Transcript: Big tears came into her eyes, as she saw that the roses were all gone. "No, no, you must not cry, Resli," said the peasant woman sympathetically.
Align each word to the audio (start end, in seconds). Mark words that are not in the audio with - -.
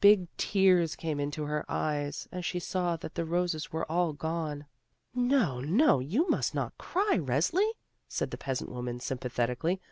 Big 0.00 0.34
tears 0.38 0.96
came 0.96 1.20
into 1.20 1.44
her 1.44 1.62
eyes, 1.70 2.26
as 2.32 2.42
she 2.46 2.58
saw 2.58 2.96
that 2.96 3.14
the 3.16 3.22
roses 3.26 3.70
were 3.70 3.84
all 3.92 4.14
gone. 4.14 4.64
"No, 5.14 5.60
no, 5.60 6.00
you 6.00 6.26
must 6.30 6.54
not 6.54 6.78
cry, 6.78 7.18
Resli," 7.18 7.70
said 8.08 8.30
the 8.30 8.38
peasant 8.38 8.70
woman 8.70 8.98
sympathetically. 8.98 9.82